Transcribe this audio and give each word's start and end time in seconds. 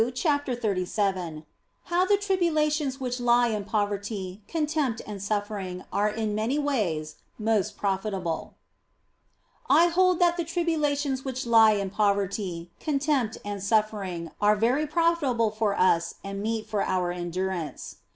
CHAPTER 0.15 0.53
XXXVII 0.55 1.43
HOW 1.83 2.05
THE 2.05 2.17
TRIBULATIONS 2.17 2.99
WHICH 2.99 3.19
LIE 3.19 3.49
IN 3.49 3.65
POVERTY, 3.65 4.41
CONTEMPT, 4.47 5.03
AND 5.05 5.21
SUFFERING 5.21 5.83
ARE 5.93 6.09
IN 6.09 6.33
MANY 6.33 6.57
WAYS 6.57 7.17
MOST 7.37 7.77
PROFITABLE 7.77 8.55
I 9.69 9.85
HOLD 9.89 10.17
that 10.17 10.37
the 10.37 10.43
tribulations 10.43 11.23
which 11.23 11.45
lie 11.45 11.73
in 11.73 11.91
poverty, 11.91 12.71
con 12.83 12.97
tempt, 12.97 13.37
and 13.45 13.61
suffering 13.61 14.31
are 14.41 14.55
very 14.55 14.87
profitable 14.87 15.51
for 15.51 15.77
us 15.79 16.15
and 16.23 16.41
meet 16.41 16.65
for 16.67 16.81
our 16.81 17.11
endurance. 17.11 17.97